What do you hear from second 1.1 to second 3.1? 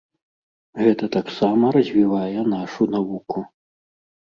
таксама развівае нашу